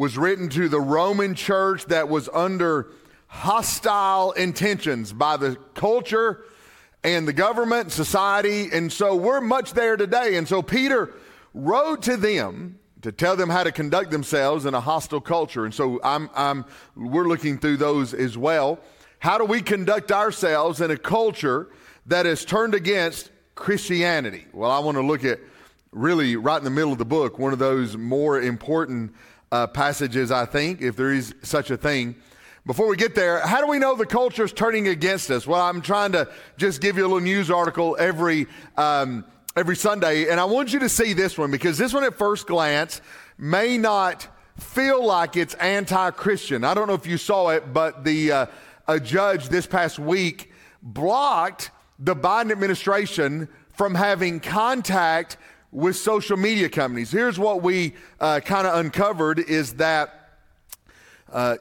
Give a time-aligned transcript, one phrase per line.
[0.00, 2.86] Was written to the Roman church that was under
[3.26, 6.42] hostile intentions by the culture
[7.04, 8.70] and the government, society.
[8.72, 10.36] And so we're much there today.
[10.36, 11.12] And so Peter
[11.52, 15.66] wrote to them to tell them how to conduct themselves in a hostile culture.
[15.66, 16.64] And so I'm, I'm,
[16.96, 18.80] we're looking through those as well.
[19.18, 21.68] How do we conduct ourselves in a culture
[22.06, 24.46] that is turned against Christianity?
[24.54, 25.40] Well, I want to look at
[25.92, 29.12] really right in the middle of the book, one of those more important
[29.52, 32.16] uh, passages, I think, if there is such a thing.
[32.66, 35.46] Before we get there, how do we know the culture is turning against us?
[35.46, 39.24] Well, I'm trying to just give you a little news article every um,
[39.56, 42.46] every Sunday, and I want you to see this one because this one, at first
[42.46, 43.00] glance,
[43.38, 46.62] may not feel like it's anti-Christian.
[46.62, 48.46] I don't know if you saw it, but the uh,
[48.86, 50.52] a judge this past week
[50.82, 55.38] blocked the Biden administration from having contact
[55.72, 57.10] with social media companies.
[57.10, 60.30] Here's what we uh, kind of uncovered is that
[61.32, 61.56] uh,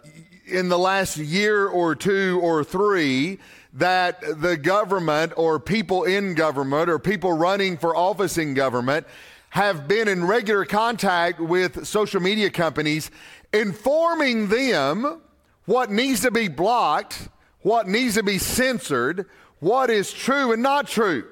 [0.47, 3.39] in the last year or two or three,
[3.73, 9.05] that the government or people in government or people running for office in government
[9.51, 13.11] have been in regular contact with social media companies,
[13.53, 15.21] informing them
[15.65, 17.29] what needs to be blocked,
[17.61, 19.25] what needs to be censored,
[19.59, 21.27] what is true and not true.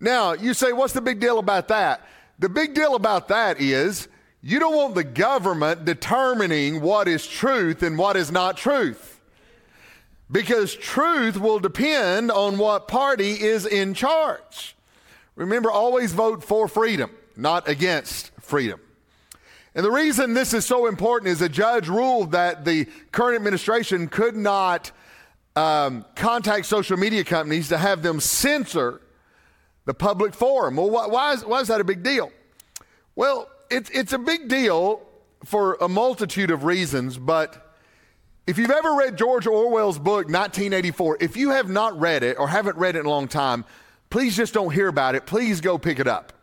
[0.00, 2.06] Now, you say, what's the big deal about that?
[2.38, 4.08] The big deal about that is
[4.42, 9.20] you don't want the government determining what is truth and what is not truth.
[10.30, 14.76] Because truth will depend on what party is in charge.
[15.34, 18.80] Remember, always vote for freedom, not against freedom.
[19.74, 24.08] And the reason this is so important is a judge ruled that the current administration
[24.08, 24.92] could not
[25.56, 29.00] um, contact social media companies to have them censor
[29.88, 30.76] the public forum.
[30.76, 32.30] Well, why, is, why is that a big deal?
[33.16, 35.00] Well, it's, it's a big deal
[35.46, 37.74] for a multitude of reasons, but
[38.46, 42.48] if you've ever read George Orwell's book, 1984, if you have not read it or
[42.48, 43.64] haven't read it in a long time,
[44.10, 45.24] please just don't hear about it.
[45.24, 46.34] Please go pick it up.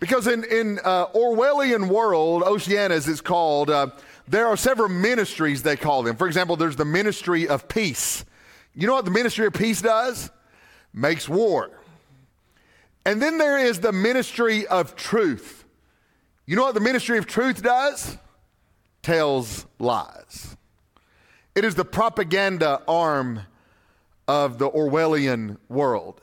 [0.00, 3.88] Because in, in uh, Orwellian world, Oceania as it's called, uh,
[4.26, 6.16] there are several ministries they call them.
[6.16, 8.24] For example, there's the ministry of peace.
[8.74, 10.30] You know what the ministry of peace does?
[10.94, 11.70] Makes war.
[13.04, 15.64] And then there is the ministry of truth.
[16.46, 18.16] You know what the ministry of truth does?
[19.02, 20.56] Tells lies.
[21.54, 23.40] It is the propaganda arm
[24.28, 26.20] of the Orwellian world.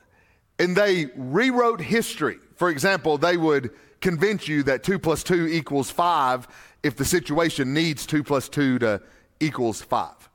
[0.58, 2.38] And they rewrote history.
[2.56, 6.48] For example, they would convince you that 2 plus 2 equals 5
[6.84, 9.02] if the situation needs 2 plus 2 to
[9.40, 10.30] equals 5.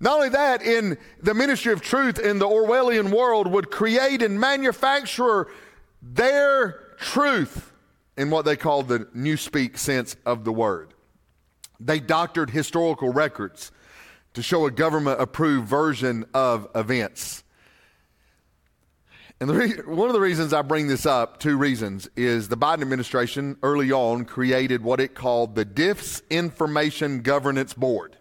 [0.00, 4.40] Not only that, in the ministry of truth in the Orwellian world would create and
[4.40, 5.48] manufacture
[6.02, 7.72] their truth
[8.16, 10.94] in what they call the newspeak sense of the word.
[11.78, 13.72] They doctored historical records
[14.34, 17.42] to show a government approved version of events.
[19.40, 22.82] And re- one of the reasons I bring this up, two reasons, is the Biden
[22.82, 28.16] administration early on created what it called the Disinformation Governance Board,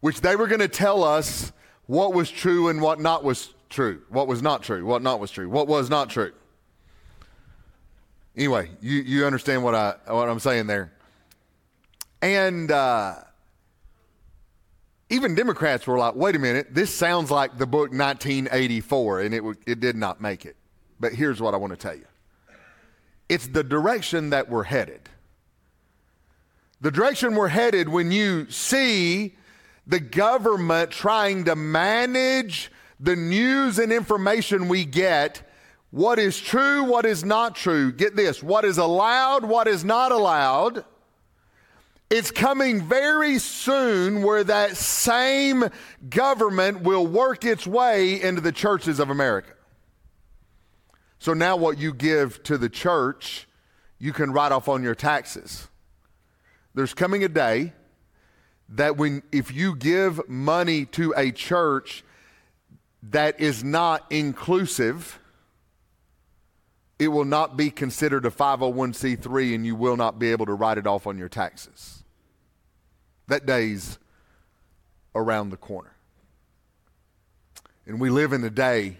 [0.00, 1.52] which they were going to tell us
[1.84, 5.30] what was true and what not was true, what was not true, what not was
[5.30, 6.32] true, what was not true.
[8.36, 10.92] Anyway, you, you understand what, I, what I'm saying there.
[12.20, 13.14] And uh,
[15.08, 19.42] even Democrats were like, wait a minute, this sounds like the book 1984, and it,
[19.66, 20.56] it did not make it.
[21.00, 22.06] But here's what I want to tell you
[23.28, 25.08] it's the direction that we're headed.
[26.80, 29.34] The direction we're headed when you see
[29.86, 35.42] the government trying to manage the news and information we get
[35.90, 37.92] what is true, what is not true.
[37.92, 40.84] Get this what is allowed, what is not allowed.
[42.08, 45.64] It's coming very soon where that same
[46.08, 49.52] government will work its way into the churches of America.
[51.18, 53.48] So now, what you give to the church,
[53.98, 55.66] you can write off on your taxes.
[56.74, 57.72] There's coming a day
[58.68, 62.04] that when, if you give money to a church
[63.10, 65.18] that is not inclusive,
[66.98, 70.78] it will not be considered a 501c3 and you will not be able to write
[70.78, 72.02] it off on your taxes.
[73.28, 73.98] That day's
[75.14, 75.92] around the corner.
[77.86, 78.96] And we live in a day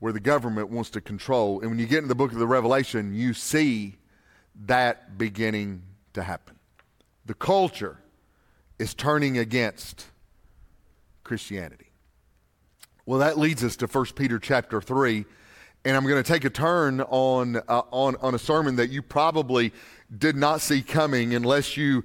[0.00, 1.60] where the government wants to control.
[1.60, 3.98] And when you get in the book of the Revelation, you see
[4.66, 5.82] that beginning
[6.14, 6.56] to happen.
[7.24, 7.98] The culture
[8.78, 10.06] is turning against
[11.22, 11.91] Christianity.
[13.04, 15.24] Well, that leads us to 1 Peter chapter 3.
[15.84, 19.02] And I'm going to take a turn on, uh, on, on a sermon that you
[19.02, 19.72] probably
[20.16, 22.04] did not see coming unless you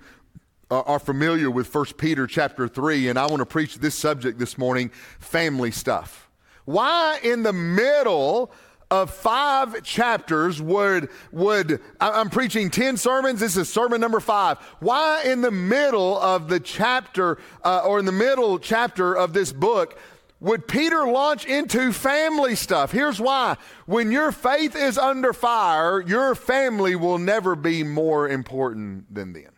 [0.72, 3.10] are familiar with 1 Peter chapter 3.
[3.10, 4.90] And I want to preach this subject this morning
[5.20, 6.30] family stuff.
[6.66, 8.52] Why, in the middle
[8.90, 15.24] of five chapters would would I'm preaching 10 sermons this is sermon number 5 why
[15.26, 20.00] in the middle of the chapter uh, or in the middle chapter of this book
[20.40, 23.56] would Peter launch into family stuff here's why
[23.86, 29.52] when your faith is under fire your family will never be more important than them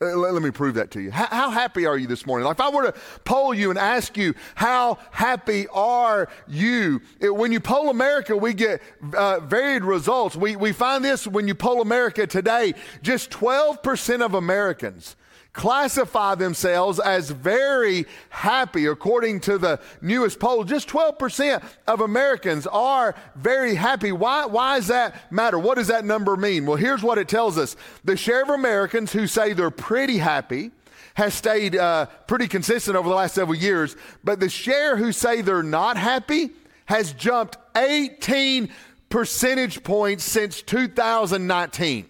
[0.00, 1.10] uh, let, me prove that to you.
[1.10, 2.48] How, happy are you this morning?
[2.48, 2.94] If I were to
[3.24, 7.00] poll you and ask you, how happy are you?
[7.20, 8.80] When you poll America, we get
[9.12, 10.36] uh, varied results.
[10.36, 15.16] We, we find this when you poll America today, just 12% of Americans
[15.58, 18.86] classify themselves as very happy.
[18.86, 24.12] According to the newest poll, just 12% of Americans are very happy.
[24.12, 25.58] Why, why does that matter?
[25.58, 26.64] What does that number mean?
[26.64, 27.74] Well, here's what it tells us
[28.04, 30.70] the share of Americans who say they're pretty happy
[31.14, 35.42] has stayed uh, pretty consistent over the last several years, but the share who say
[35.42, 36.50] they're not happy
[36.84, 38.70] has jumped 18
[39.08, 42.06] percentage points since 2019.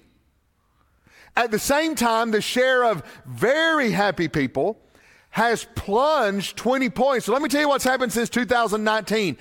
[1.39, 4.77] At the same time, the share of very happy people
[5.31, 7.27] has plunged 20 points.
[7.27, 9.37] So let me tell you what's happened since 2019.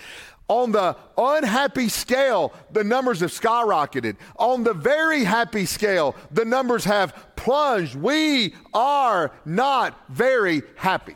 [0.47, 4.15] On the unhappy scale, the numbers have skyrocketed.
[4.37, 7.95] On the very happy scale, the numbers have plunged.
[7.95, 11.15] We are not very happy.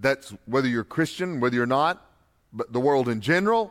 [0.00, 2.10] That's whether you're Christian, whether you're not,
[2.54, 3.70] but the world in general,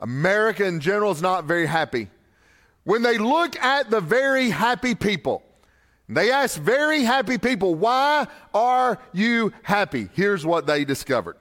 [0.00, 2.10] America in general is not very happy.
[2.84, 5.42] When they look at the very happy people,
[6.08, 10.08] they ask very happy people, why are you happy?
[10.14, 11.36] Here's what they discovered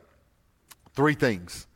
[0.94, 1.68] three things.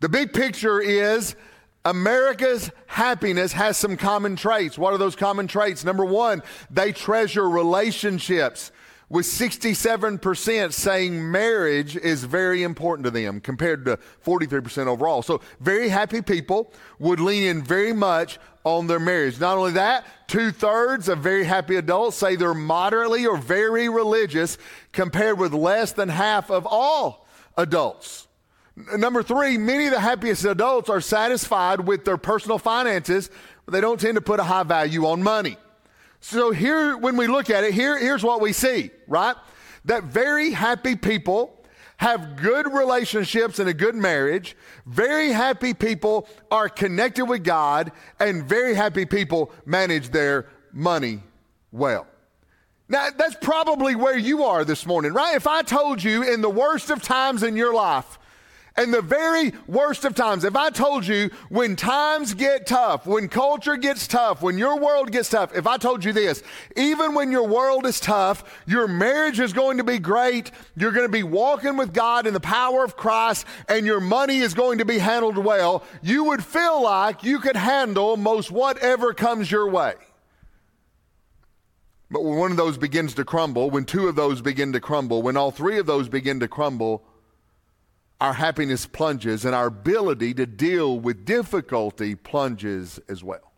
[0.00, 1.36] The big picture is
[1.84, 4.78] America's happiness has some common traits.
[4.78, 5.84] What are those common traits?
[5.84, 8.72] Number one, they treasure relationships
[9.10, 15.22] with 67% saying marriage is very important to them compared to 43% overall.
[15.22, 19.38] So, very happy people would lean in very much on their marriage.
[19.38, 24.58] Not only that, two thirds of very happy adults say they're moderately or very religious
[24.92, 27.26] compared with less than half of all
[27.56, 28.26] adults.
[28.96, 33.30] Number three, many of the happiest adults are satisfied with their personal finances,
[33.64, 35.56] but they don't tend to put a high value on money.
[36.20, 39.36] So here, when we look at it, here, here's what we see, right?
[39.84, 41.53] That very happy people
[41.98, 44.56] have good relationships and a good marriage.
[44.86, 51.20] Very happy people are connected with God, and very happy people manage their money
[51.72, 52.06] well.
[52.88, 55.36] Now, that's probably where you are this morning, right?
[55.36, 58.18] If I told you in the worst of times in your life,
[58.76, 63.28] and the very worst of times, if I told you when times get tough, when
[63.28, 66.42] culture gets tough, when your world gets tough, if I told you this,
[66.76, 71.06] even when your world is tough, your marriage is going to be great, you're going
[71.06, 74.78] to be walking with God in the power of Christ, and your money is going
[74.78, 79.68] to be handled well, you would feel like you could handle most whatever comes your
[79.68, 79.94] way.
[82.10, 85.22] But when one of those begins to crumble, when two of those begin to crumble,
[85.22, 87.04] when all three of those begin to crumble,
[88.20, 93.52] our happiness plunges and our ability to deal with difficulty plunges as well.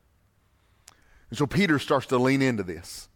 [1.30, 3.08] And so Peter starts to lean into this.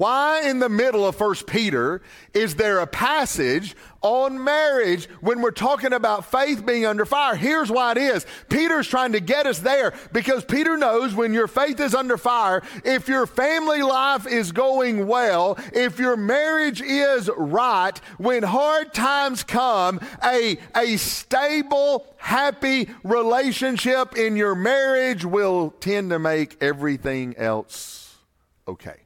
[0.00, 2.00] Why in the middle of First Peter
[2.32, 7.36] is there a passage on marriage when we're talking about faith being under fire?
[7.36, 8.24] Here's why it is.
[8.48, 12.62] Peter's trying to get us there because Peter knows when your faith is under fire,
[12.82, 19.42] if your family life is going well, if your marriage is right, when hard times
[19.42, 28.16] come, a, a stable, happy relationship in your marriage will tend to make everything else
[28.66, 28.96] okay.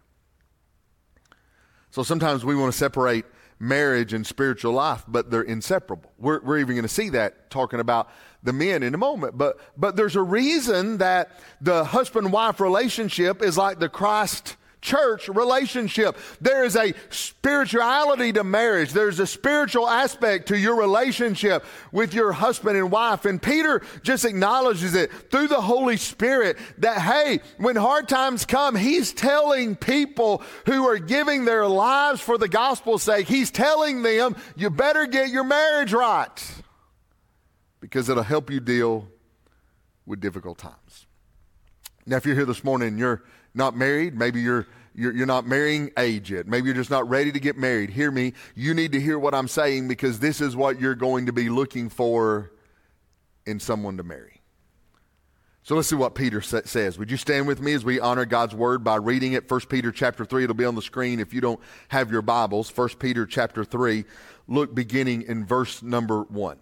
[1.94, 3.24] So sometimes we want to separate
[3.60, 6.10] marriage and spiritual life, but they're inseparable.
[6.18, 8.10] We're, we're even going to see that talking about
[8.42, 9.38] the men in a moment.
[9.38, 15.28] But, but there's a reason that the husband wife relationship is like the Christ church
[15.28, 16.16] relationship.
[16.42, 18.92] There is a spirituality to marriage.
[18.92, 23.24] There's a spiritual aspect to your relationship with your husband and wife.
[23.24, 28.76] And Peter just acknowledges it through the Holy Spirit that, hey, when hard times come,
[28.76, 34.36] he's telling people who are giving their lives for the gospel's sake, he's telling them,
[34.54, 36.62] you better get your marriage right
[37.80, 39.08] because it'll help you deal
[40.04, 41.06] with difficult times.
[42.06, 43.22] Now, if you're here this morning you're
[43.54, 47.32] not married, maybe you're, you're, you're, not marrying age yet, maybe you're just not ready
[47.32, 48.32] to get married, hear me.
[48.54, 51.48] You need to hear what I'm saying because this is what you're going to be
[51.48, 52.52] looking for
[53.46, 54.40] in someone to marry.
[55.62, 56.98] So let's see what Peter sa- says.
[56.98, 59.50] Would you stand with me as we honor God's word by reading it?
[59.50, 62.70] 1 Peter chapter 3, it'll be on the screen if you don't have your Bibles.
[62.76, 64.04] 1 Peter chapter 3,
[64.46, 66.58] look beginning in verse number 1.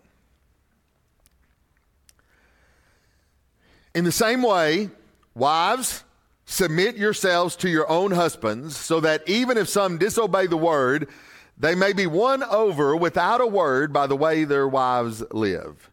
[3.94, 4.88] In the same way,
[5.34, 6.04] Wives,
[6.44, 11.08] submit yourselves to your own husbands, so that even if some disobey the word,
[11.56, 15.90] they may be won over without a word by the way their wives live,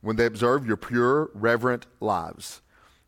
[0.00, 2.60] when they observe your pure, reverent lives.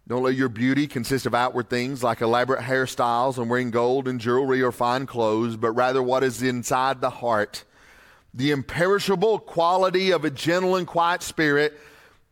[0.07, 4.21] Don't let your beauty consist of outward things like elaborate hairstyles and wearing gold and
[4.21, 7.64] jewelry or fine clothes, but rather what is inside the heart,
[8.35, 11.78] the imperishable quality of a gentle and quiet spirit,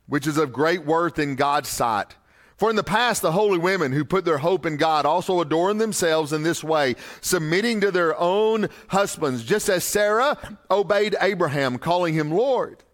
[0.06, 2.14] which is of great worth in God's sight.
[2.62, 5.81] For in the past, the holy women who put their hope in God also adorned
[5.81, 10.38] themselves in this way, submitting to their own husbands, just as Sarah
[10.71, 12.85] obeyed Abraham, calling him Lord.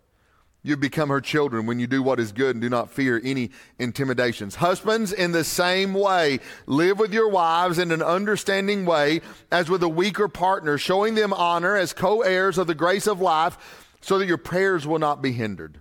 [0.63, 3.51] You become her children when you do what is good and do not fear any
[3.79, 4.55] intimidations.
[4.55, 9.21] Husbands, in the same way, live with your wives in an understanding way
[9.53, 13.21] as with a weaker partner, showing them honor as co heirs of the grace of
[13.21, 13.59] life,
[14.01, 15.79] so that your prayers will not be hindered.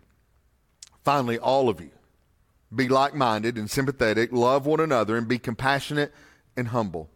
[1.06, 1.91] Finally, all of you
[2.74, 6.13] be like minded and sympathetic, love one another, and be compassionate
[6.55, 7.09] and humble.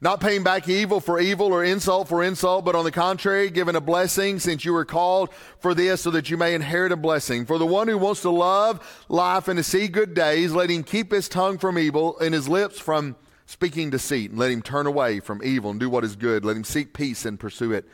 [0.00, 3.76] Not paying back evil for evil or insult for insult, but on the contrary, giving
[3.76, 5.30] a blessing since you were called
[5.60, 7.46] for this so that you may inherit a blessing.
[7.46, 10.82] For the one who wants to love life and to see good days, let him
[10.82, 14.86] keep his tongue from evil and his lips from speaking deceit, and let him turn
[14.86, 16.44] away from evil and do what is good.
[16.44, 17.86] Let him seek peace and pursue it.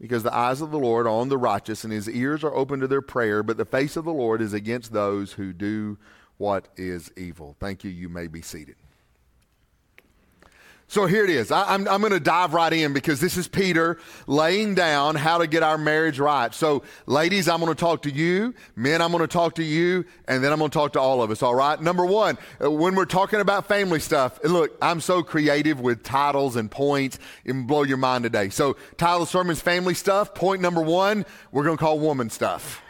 [0.00, 2.80] Because the eyes of the Lord are on the righteous, and his ears are open
[2.80, 5.96] to their prayer, but the face of the Lord is against those who do
[6.38, 7.56] what is evil.
[7.60, 7.90] Thank you.
[7.90, 8.76] You may be seated.
[10.92, 11.50] So here it is.
[11.50, 13.96] I, am going to dive right in because this is Peter
[14.26, 16.52] laying down how to get our marriage right.
[16.52, 18.52] So, ladies, I'm going to talk to you.
[18.76, 20.04] Men, I'm going to talk to you.
[20.28, 21.80] And then I'm going to talk to all of us, all right?
[21.80, 26.56] Number one, uh, when we're talking about family stuff, look, I'm so creative with titles
[26.56, 27.18] and points.
[27.46, 28.50] It will blow your mind today.
[28.50, 30.34] So, title of sermon's family stuff.
[30.34, 32.82] Point number one, we're going to call woman stuff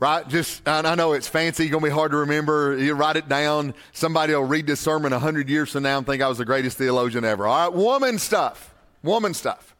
[0.00, 0.26] right?
[0.26, 2.76] Just, I know it's fancy, going to be hard to remember.
[2.76, 3.74] You write it down.
[3.92, 6.78] Somebody will read this sermon 100 years from now and think I was the greatest
[6.78, 7.46] theologian ever.
[7.46, 8.74] All right, woman stuff.
[9.02, 9.76] Woman stuff.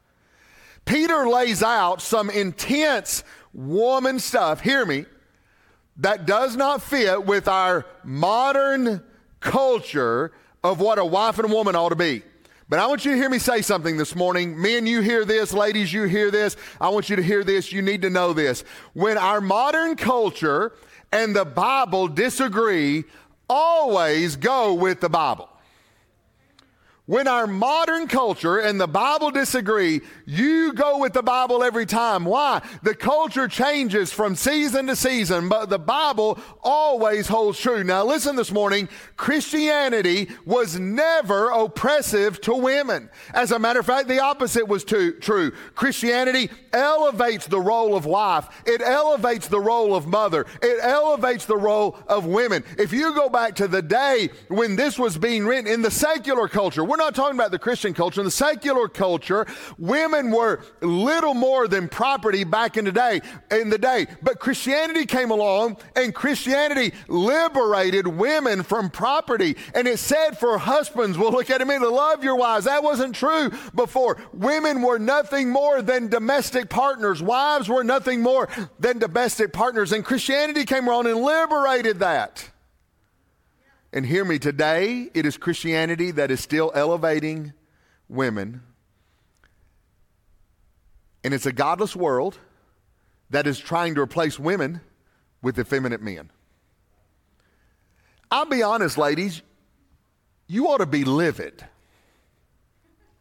[0.84, 5.06] Peter lays out some intense woman stuff, hear me,
[5.96, 9.02] that does not fit with our modern
[9.40, 12.22] culture of what a wife and woman ought to be.
[12.70, 14.62] But I want you to hear me say something this morning.
[14.62, 15.52] Men, you hear this.
[15.52, 16.56] Ladies, you hear this.
[16.80, 17.72] I want you to hear this.
[17.72, 18.62] You need to know this.
[18.92, 20.72] When our modern culture
[21.10, 23.02] and the Bible disagree,
[23.48, 25.48] always go with the Bible.
[27.11, 32.25] When our modern culture and the Bible disagree, you go with the Bible every time.
[32.25, 32.62] Why?
[32.85, 37.83] The culture changes from season to season, but the Bible always holds true.
[37.83, 43.11] Now, listen this morning Christianity was never oppressive to women.
[43.35, 45.50] As a matter of fact, the opposite was too, true.
[45.75, 51.57] Christianity elevates the role of wife, it elevates the role of mother, it elevates the
[51.57, 52.62] role of women.
[52.79, 56.47] If you go back to the day when this was being written in the secular
[56.47, 58.21] culture, we're not talking about the Christian culture.
[58.21, 59.47] In the secular culture,
[59.78, 63.23] women were little more than property back in the day.
[63.50, 69.57] In the day, but Christianity came along, and Christianity liberated women from property.
[69.75, 72.66] And it said for husbands, well, look at me to love your wives.
[72.66, 74.19] That wasn't true before.
[74.33, 77.23] Women were nothing more than domestic partners.
[77.23, 79.92] Wives were nothing more than domestic partners.
[79.92, 82.50] And Christianity came along and liberated that.
[83.92, 87.52] And hear me, today it is Christianity that is still elevating
[88.09, 88.62] women.
[91.25, 92.38] And it's a godless world
[93.30, 94.80] that is trying to replace women
[95.42, 96.30] with effeminate men.
[98.30, 99.42] I'll be honest, ladies,
[100.47, 101.64] you ought to be livid.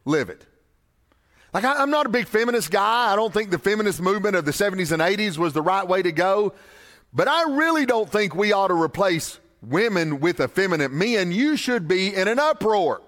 [0.04, 0.46] Livid.
[1.52, 3.12] Like, I, am not a big feminist guy.
[3.12, 6.00] I don't think the feminist movement of the 70s and 80s was the right way
[6.00, 6.54] to go.
[7.12, 11.86] But I really don't think we ought to replace women with effeminate men, you should
[11.88, 13.02] be in an uproar.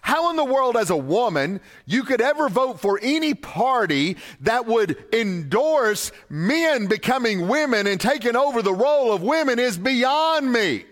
[0.00, 4.66] How in the world, as a woman, you could ever vote for any party that
[4.66, 10.84] would endorse men becoming women and taking over the role of women is beyond me.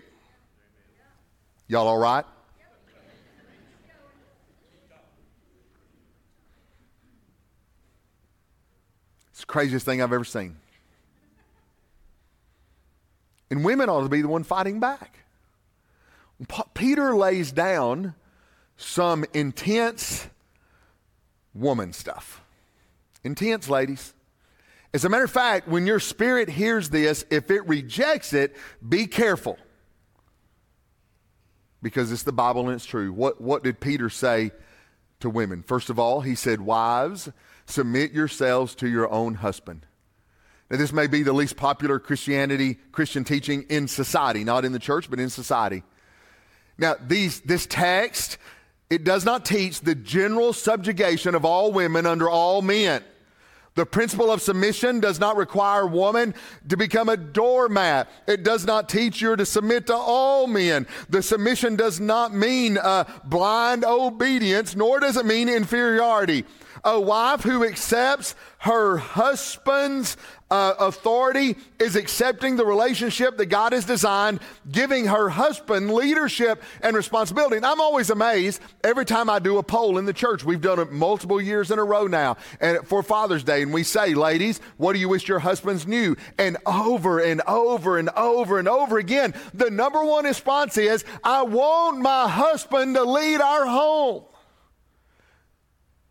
[1.67, 2.25] Y'all all right?
[9.31, 10.57] It's the craziest thing I've ever seen.
[13.49, 15.19] And women ought to be the one fighting back.
[16.73, 18.13] Peter lays down
[18.75, 20.27] some intense
[21.53, 22.41] woman stuff.
[23.23, 24.13] Intense, ladies.
[24.93, 28.55] As a matter of fact, when your spirit hears this, if it rejects it,
[28.87, 29.57] be careful.
[31.81, 33.11] Because it's the Bible and it's true.
[33.11, 34.51] What, what did Peter say
[35.19, 35.63] to women?
[35.63, 37.29] First of all, he said, Wives,
[37.65, 39.85] submit yourselves to your own husband.
[40.69, 44.79] Now, this may be the least popular Christianity, Christian teaching in society, not in the
[44.79, 45.83] church, but in society.
[46.77, 48.37] Now, these, this text,
[48.89, 53.03] it does not teach the general subjugation of all women under all men.
[53.75, 56.33] The principle of submission does not require woman
[56.67, 58.09] to become a doormat.
[58.27, 60.87] It does not teach you to submit to all men.
[61.09, 62.79] The submission does not mean
[63.25, 66.43] blind obedience, nor does it mean inferiority.
[66.83, 70.17] A wife who accepts her husband's
[70.49, 74.39] uh, authority is accepting the relationship that God has designed,
[74.71, 77.57] giving her husband leadership and responsibility.
[77.57, 80.43] And I'm always amazed every time I do a poll in the church.
[80.43, 83.83] We've done it multiple years in a row now, and for Father's Day, and we
[83.83, 88.59] say, "Ladies, what do you wish your husbands knew?" And over and over and over
[88.59, 93.65] and over again, the number one response is, "I want my husband to lead our
[93.65, 94.23] home."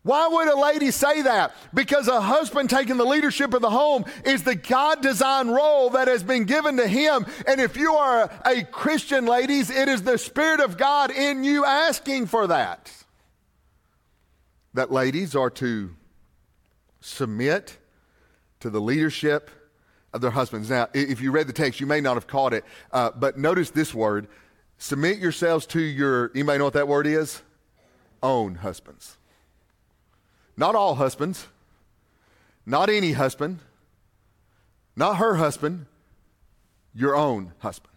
[0.07, 1.53] Why would a lady say that?
[1.73, 6.07] Because a husband taking the leadership of the home is the God designed role that
[6.07, 7.25] has been given to him.
[7.45, 11.65] And if you are a Christian, ladies, it is the Spirit of God in you
[11.65, 12.89] asking for that.
[14.75, 15.93] That ladies are to
[17.01, 17.77] submit
[18.61, 19.51] to the leadership
[20.13, 20.69] of their husbands.
[20.69, 23.71] Now, if you read the text, you may not have caught it, uh, but notice
[23.71, 24.29] this word
[24.77, 27.41] submit yourselves to your, anybody know what that word is?
[28.23, 29.17] Own husbands.
[30.57, 31.47] Not all husbands,
[32.65, 33.59] not any husband,
[34.95, 35.85] not her husband,
[36.95, 37.93] your own husband.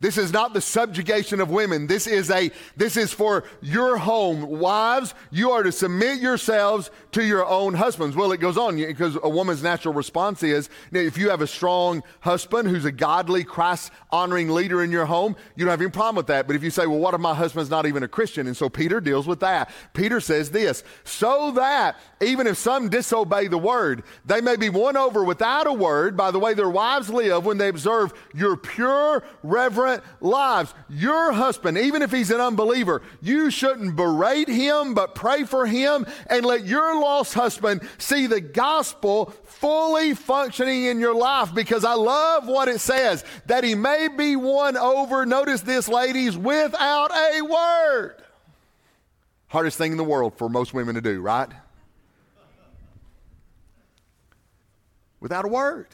[0.00, 1.86] This is not the subjugation of women.
[1.86, 4.58] This is a this is for your home.
[4.58, 8.16] Wives, you are to submit yourselves to your own husbands.
[8.16, 12.02] Well, it goes on because a woman's natural response is if you have a strong
[12.20, 16.16] husband who's a godly, Christ honoring leader in your home, you don't have any problem
[16.16, 16.46] with that.
[16.46, 18.46] But if you say, well, what if my husband's not even a Christian?
[18.46, 19.70] And so Peter deals with that.
[19.92, 24.96] Peter says this, so that even if some disobey the word, they may be won
[24.96, 29.22] over without a word by the way their wives live when they observe your pure,
[29.42, 29.89] reverent,
[30.20, 30.74] lives.
[30.88, 36.06] Your husband, even if he's an unbeliever, you shouldn't berate him, but pray for him
[36.28, 41.94] and let your lost husband see the gospel fully functioning in your life because I
[41.94, 45.26] love what it says that he may be won over.
[45.26, 48.22] Notice this, ladies, without a word.
[49.48, 51.48] Hardest thing in the world for most women to do, right?
[55.18, 55.88] Without a word.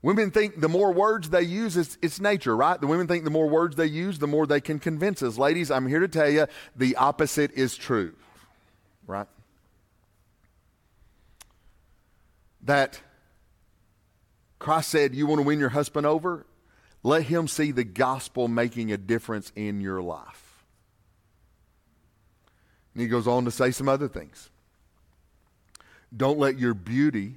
[0.00, 2.80] Women think the more words they use, it's, it's, nature, right?
[2.80, 5.38] The women think the more words they use, the more they can convince us.
[5.38, 8.14] Ladies, I'm here to tell you the opposite is true,
[9.06, 9.26] right?
[12.62, 13.00] That
[14.60, 16.46] Christ said, You want to win your husband over?
[17.02, 20.64] Let him see the gospel making a difference in your life.
[22.94, 24.50] And he goes on to say some other things.
[26.16, 27.36] Don't let your beauty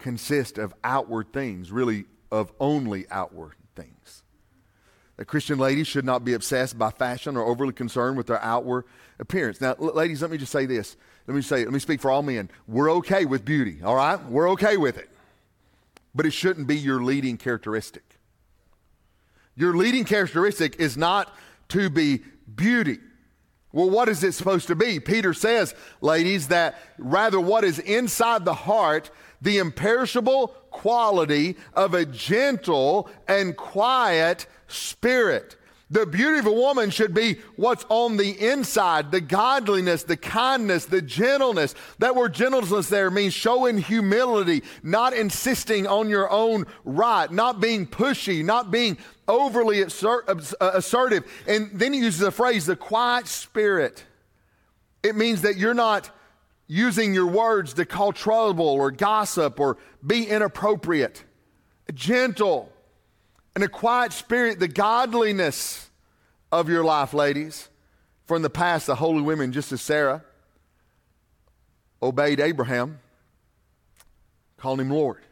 [0.00, 4.22] consist of outward things, really of only outward things.
[5.18, 8.84] A Christian ladies should not be obsessed by fashion or overly concerned with their outward
[9.18, 9.60] appearance.
[9.60, 10.96] Now, ladies, let me just say this.
[11.26, 12.50] Let me say, let me speak for all men.
[12.66, 14.22] We're okay with beauty, all right?
[14.24, 15.10] We're okay with it.
[16.14, 18.02] But it shouldn't be your leading characteristic.
[19.54, 21.32] Your leading characteristic is not
[21.68, 22.22] to be
[22.56, 22.98] beauty.
[23.72, 24.98] Well, what is it supposed to be?
[24.98, 32.04] Peter says, ladies, that rather what is inside the heart the imperishable quality of a
[32.04, 35.56] gentle and quiet spirit.
[35.92, 40.84] The beauty of a woman should be what's on the inside the godliness, the kindness,
[40.84, 41.74] the gentleness.
[41.98, 47.88] That word gentleness there means showing humility, not insisting on your own right, not being
[47.88, 51.24] pushy, not being overly uh, assertive.
[51.48, 54.04] And then he uses the phrase, the quiet spirit.
[55.02, 56.10] It means that you're not
[56.70, 61.24] using your words to call trouble or gossip or be inappropriate.
[61.92, 62.72] Gentle
[63.56, 65.90] and a quiet spirit, the godliness
[66.52, 67.68] of your life, ladies.
[68.30, 70.22] In the past, the holy women, just as Sarah,
[72.00, 73.00] obeyed Abraham,
[74.56, 75.24] called him Lord.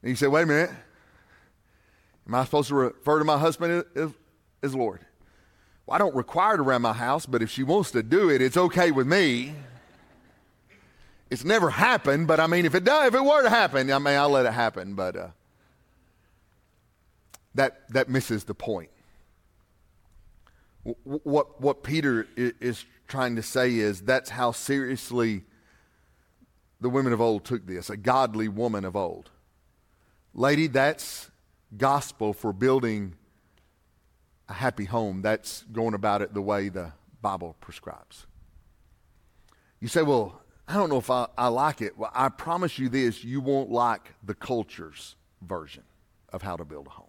[0.00, 0.70] And he said, wait a minute.
[2.26, 4.12] Am I supposed to refer to my husband as,
[4.62, 5.04] as Lord?
[5.88, 8.42] Well, I don't require it around my house, but if she wants to do it,
[8.42, 9.54] it's okay with me.
[11.30, 13.98] It's never happened, but I mean, if it does, if it were to happen, I
[13.98, 14.92] mean, I'll let it happen.
[14.92, 15.28] But uh,
[17.54, 18.90] that that misses the point.
[21.04, 25.44] What what Peter is trying to say is that's how seriously
[26.82, 27.88] the women of old took this.
[27.88, 29.30] A godly woman of old,
[30.34, 31.30] lady, that's
[31.78, 33.14] gospel for building
[34.48, 35.22] a happy home.
[35.22, 38.26] That's going about it the way the Bible prescribes.
[39.80, 41.96] You say, well, I don't know if I, I like it.
[41.96, 45.84] Well, I promise you this you won't like the culture's version
[46.32, 47.06] of how to build a home.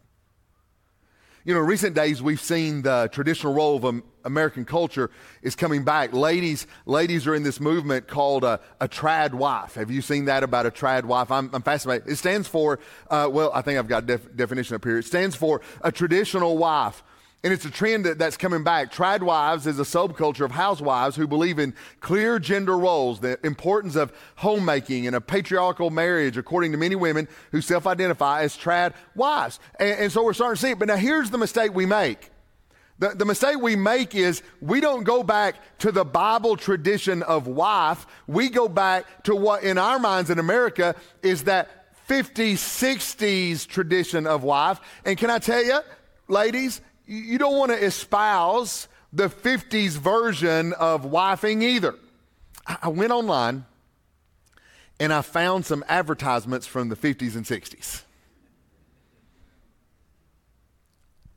[1.45, 5.09] You know, in recent days, we've seen the traditional role of American culture
[5.41, 6.13] is coming back.
[6.13, 9.75] Ladies, ladies are in this movement called a, a trad wife.
[9.75, 11.31] Have you seen that about a trad wife?
[11.31, 12.09] I'm, I'm fascinated.
[12.09, 14.99] It stands for, uh, well, I think I've got def- definition up here.
[14.99, 17.03] It stands for a traditional wife.
[17.41, 18.91] And it's a trend that, that's coming back.
[18.91, 23.95] Trad wives is a subculture of housewives who believe in clear gender roles, the importance
[23.95, 28.93] of homemaking and a patriarchal marriage, according to many women who self identify as trad
[29.15, 29.59] wives.
[29.79, 30.79] And, and, so we're starting to see it.
[30.79, 32.29] But now here's the mistake we make.
[32.99, 37.47] The, the mistake we make is we don't go back to the Bible tradition of
[37.47, 38.05] wife.
[38.27, 41.69] We go back to what, in our minds in America, is that
[42.09, 44.81] 50s, 60s tradition of wife.
[45.05, 45.79] And can I tell you,
[46.27, 51.95] ladies, you don't want to espouse the 50s version of wifing either.
[52.67, 53.65] I went online
[54.99, 58.03] and I found some advertisements from the 50s and 60s.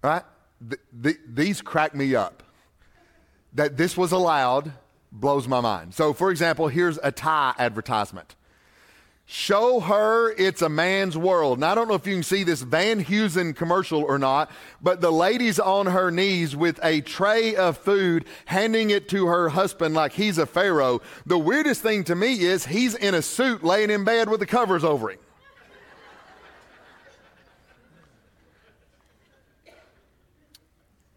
[0.03, 0.25] Right?
[0.61, 2.43] The, the, these crack me up.
[3.55, 4.73] That this was allowed
[5.11, 5.95] blows my mind.
[5.95, 8.35] So, for example, here's a tie advertisement.
[9.25, 11.59] Show her it's a man's world.
[11.59, 14.51] Now, I don't know if you can see this Van Heusen commercial or not,
[14.83, 19.49] but the lady's on her knees with a tray of food, handing it to her
[19.49, 21.01] husband like he's a pharaoh.
[21.25, 24.47] The weirdest thing to me is he's in a suit laying in bed with the
[24.47, 25.19] covers over him.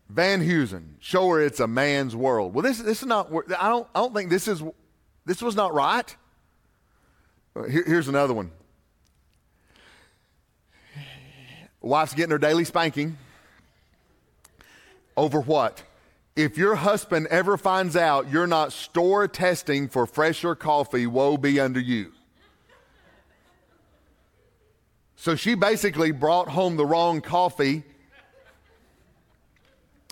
[0.07, 2.53] Van Heusen, show her it's a man's world.
[2.53, 4.63] Well, this, this is not, I don't, I don't think this is,
[5.25, 6.15] this was not right.
[7.55, 8.51] Uh, here, here's another one.
[11.81, 13.17] Wife's getting her daily spanking.
[15.15, 15.83] Over what?
[16.35, 21.59] If your husband ever finds out you're not store testing for fresher coffee, woe be
[21.59, 22.11] unto you.
[25.15, 27.83] So she basically brought home the wrong coffee,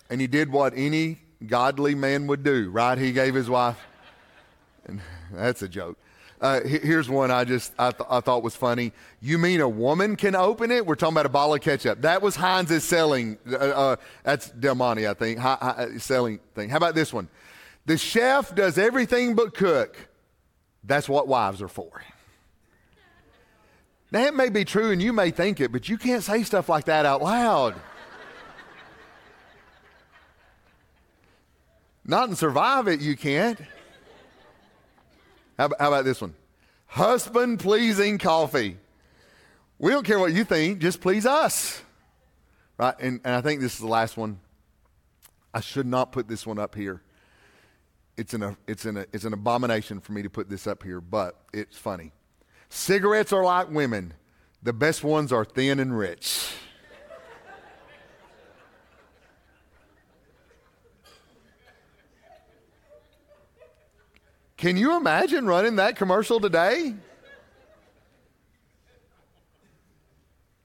[0.09, 2.97] and he did what any godly man would do, right?
[2.97, 3.77] He gave his wife,
[4.85, 5.01] and
[5.31, 5.97] that's a joke.
[6.43, 8.91] Uh, here's one I just I, th- I, thought was funny.
[9.21, 10.85] You mean a woman can open it?
[10.85, 12.01] We're talking about a bottle of ketchup.
[12.01, 13.37] That was Heinz's selling.
[13.49, 15.39] Uh, uh, that's Del Monte, I think.
[15.39, 16.67] Hi, hi, uh, selling thing.
[16.67, 17.29] How about this one?
[17.85, 19.95] The chef does everything but cook.
[20.83, 22.03] That's what wives are for.
[24.11, 26.67] Now it may be true, and you may think it, but you can't say stuff
[26.67, 27.73] like that out loud.
[32.03, 33.57] Not in survive it, you can't.
[35.57, 36.33] How, how about this one?
[36.87, 38.77] Husband pleasing coffee.
[39.79, 41.81] We don't care what you think, just please us.
[42.77, 42.95] Right?
[42.99, 44.39] And, and I think this is the last one.
[45.53, 47.01] I should not put this one up here.
[48.17, 51.39] It's an, it's, an, it's an abomination for me to put this up here, but
[51.51, 52.11] it's funny.
[52.69, 54.13] Cigarettes are like women,
[54.61, 56.53] the best ones are thin and rich.
[64.63, 66.95] Can you imagine running that commercial today?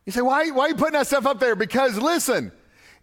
[0.07, 1.57] You say, why, why are you putting that stuff up there?
[1.57, 2.53] Because listen,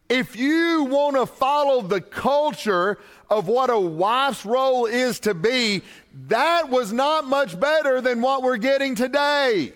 [0.07, 2.97] if you want to follow the culture
[3.29, 5.81] of what a wife's role is to be,
[6.27, 9.73] that was not much better than what we're getting today.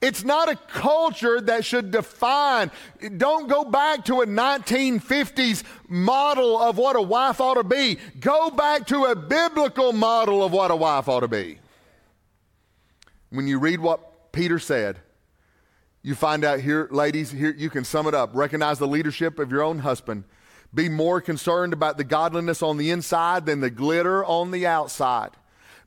[0.00, 2.70] It's not a culture that should define.
[3.16, 7.98] Don't go back to a 1950s model of what a wife ought to be.
[8.20, 11.58] Go back to a biblical model of what a wife ought to be.
[13.30, 14.98] When you read what Peter said,
[16.02, 18.30] you find out here, ladies, here you can sum it up.
[18.34, 20.24] Recognize the leadership of your own husband.
[20.72, 25.30] Be more concerned about the godliness on the inside than the glitter on the outside.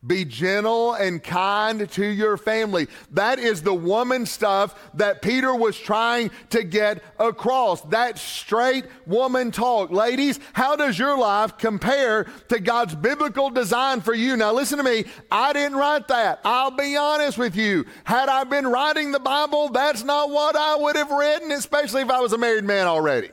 [0.06, 2.88] Be gentle and kind to your family.
[3.12, 7.82] That is the woman stuff that Peter was trying to get across.
[7.82, 9.92] That straight woman talk.
[9.92, 14.36] Ladies, how does your life compare to God's biblical design for you?
[14.36, 15.06] Now, listen to me.
[15.30, 16.42] I didn't write that.
[16.44, 17.86] I'll be honest with you.
[18.04, 22.10] Had I been writing the Bible, that's not what I would have written, especially if
[22.10, 23.30] I was a married man already.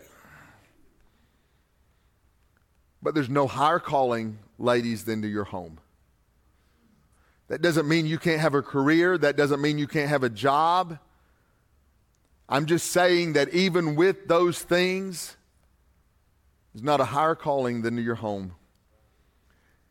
[3.03, 5.79] But there's no higher calling, ladies, than to your home.
[7.49, 9.19] That doesn't mean you can't have a career.
[9.19, 10.99] That doesn't mean you can't have a job.
[12.49, 15.37] I'm just saying that even with those things,
[16.73, 18.55] there's not a higher calling than your home.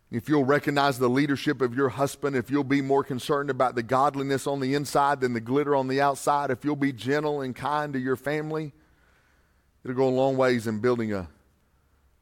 [0.10, 3.84] If you'll recognize the leadership of your husband, if you'll be more concerned about the
[3.84, 7.56] godliness on the inside than the glitter on the outside, if you'll be gentle and
[7.56, 8.72] kind to your family,
[9.84, 11.28] it'll go a long ways in building a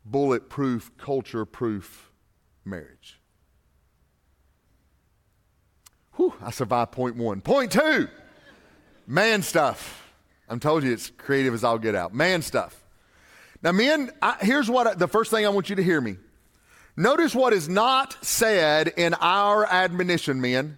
[0.04, 2.12] bulletproof, culture proof
[2.64, 3.20] marriage.
[6.16, 7.42] Whew, I survived point one.
[7.42, 8.08] Point two,
[9.06, 10.02] man stuff.
[10.48, 12.14] I'm told you it's creative as I'll get out.
[12.14, 12.84] Man stuff.
[13.64, 16.18] Now, men, I, here's what I, the first thing I want you to hear me.
[16.96, 20.78] Notice what is not said in our admonition, men.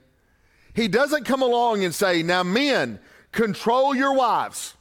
[0.73, 2.99] He doesn't come along and say, Now, men,
[3.31, 4.73] control your wives.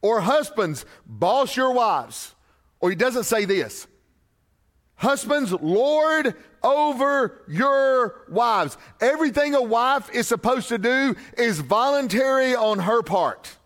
[0.00, 2.34] Or husbands, boss your wives.
[2.80, 3.86] Or he doesn't say this
[4.98, 8.76] Husbands, lord over your wives.
[9.00, 13.56] Everything a wife is supposed to do is voluntary on her part.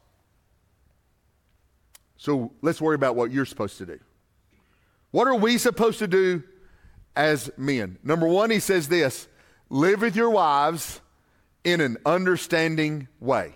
[2.19, 3.99] So let's worry about what you're supposed to do.
[5.11, 6.43] What are we supposed to do
[7.17, 7.99] as men?
[8.05, 9.27] Number one, he says this
[9.71, 11.01] live with your wives
[11.65, 13.55] in an understanding way.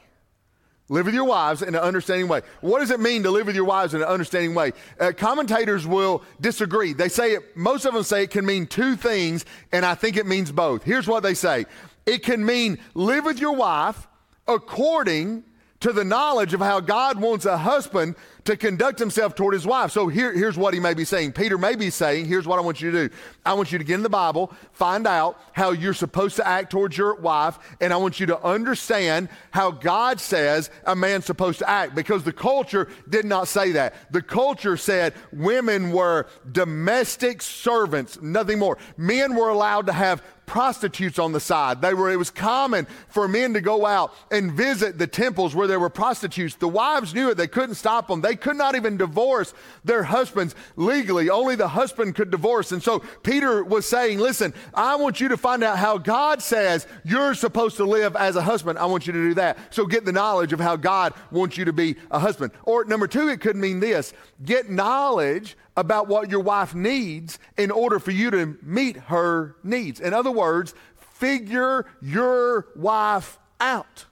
[0.89, 2.43] Live with your wives in an understanding way.
[2.61, 4.73] What does it mean to live with your wives in an understanding way?
[5.01, 6.93] Uh, commentators will disagree.
[6.93, 10.17] They say it, most of them say it can mean two things, and I think
[10.17, 10.85] it means both.
[10.85, 11.67] Here's what they say
[12.07, 14.07] it can mean live with your wife
[14.47, 15.43] according
[15.81, 19.91] to the knowledge of how God wants a husband to conduct himself toward his wife.
[19.91, 21.33] So here, here's what he may be saying.
[21.33, 23.15] Peter may be saying, here's what I want you to do.
[23.45, 26.71] I want you to get in the Bible, find out how you're supposed to act
[26.71, 31.59] towards your wife, and I want you to understand how God says a man's supposed
[31.59, 34.13] to act because the culture did not say that.
[34.13, 38.79] The culture said women were domestic servants, nothing more.
[38.97, 41.83] Men were allowed to have prostitutes on the side.
[41.83, 45.67] They were, it was common for men to go out and visit the temples where
[45.67, 46.55] there were prostitutes.
[46.55, 47.37] The wives knew it.
[47.37, 48.21] They couldn't stop them.
[48.21, 49.53] They could not even divorce
[49.85, 51.29] their husbands legally.
[51.29, 52.73] Only the husband could divorce.
[52.73, 56.87] And so Peter was saying, listen, I want you to find out how God says
[57.05, 58.79] you're supposed to live as a husband.
[58.79, 59.59] I want you to do that.
[59.71, 62.53] So get the knowledge of how God wants you to be a husband.
[62.63, 64.13] Or number two, it could mean this.
[64.45, 70.01] Get knowledge about what your wife needs in order for you to meet her needs.
[70.01, 74.07] In other words, figure your wife out.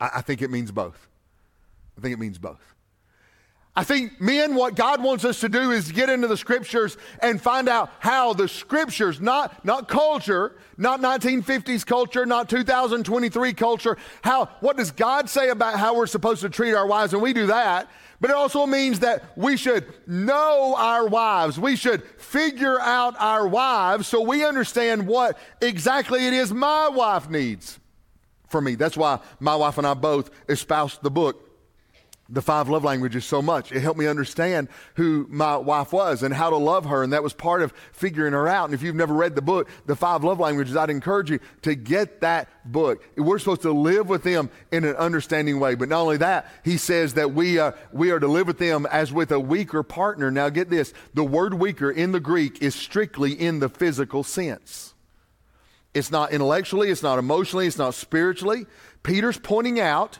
[0.00, 1.08] I, I think it means both.
[1.98, 2.74] I think it means both.
[3.78, 7.40] I think, men, what God wants us to do is get into the scriptures and
[7.40, 14.46] find out how the scriptures, not, not culture, not 1950s culture, not 2023 culture, how,
[14.60, 17.12] what does God say about how we're supposed to treat our wives?
[17.12, 17.90] And we do that.
[18.20, 21.58] But it also means that we should know our wives.
[21.58, 27.28] We should figure out our wives so we understand what exactly it is my wife
[27.28, 27.78] needs
[28.48, 28.74] for me.
[28.74, 31.45] That's why my wife and I both espoused the book
[32.28, 33.70] the five love languages so much.
[33.70, 37.02] It helped me understand who my wife was and how to love her.
[37.02, 38.64] And that was part of figuring her out.
[38.64, 41.74] And if you've never read the book, The Five Love Languages, I'd encourage you to
[41.74, 43.04] get that book.
[43.16, 45.76] We're supposed to live with them in an understanding way.
[45.76, 48.86] But not only that, he says that we, uh, we are to live with them
[48.90, 50.30] as with a weaker partner.
[50.30, 50.92] Now get this.
[51.14, 54.94] The word weaker in the Greek is strictly in the physical sense.
[55.94, 58.66] It's not intellectually, it's not emotionally, it's not spiritually.
[59.02, 60.18] Peter's pointing out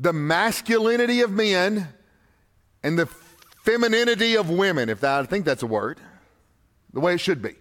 [0.00, 1.86] the masculinity of men
[2.82, 3.06] and the
[3.64, 6.00] femininity of women, if that, I think that's a word,
[6.94, 7.54] the way it should be.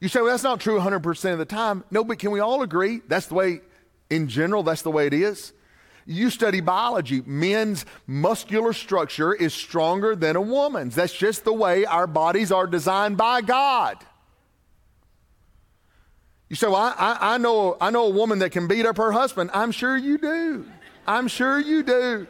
[0.00, 1.84] You say, well, that's not true 100% of the time.
[1.90, 3.60] No, but can we all agree that's the way,
[4.08, 5.52] in general, that's the way it is?
[6.06, 7.22] You study biology.
[7.24, 10.94] Men's muscular structure is stronger than a woman's.
[10.94, 13.98] That's just the way our bodies are designed by God.
[16.48, 18.96] You say, well, I, I, I, know, I know a woman that can beat up
[18.98, 19.50] her husband.
[19.52, 20.66] I'm sure you do.
[21.06, 22.26] I'm sure you do.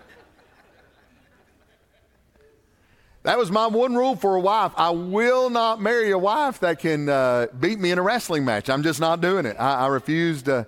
[3.23, 4.73] That was my one rule for a wife.
[4.77, 8.69] I will not marry a wife that can uh, beat me in a wrestling match.
[8.69, 9.57] I'm just not doing it.
[9.59, 10.67] I, I refuse to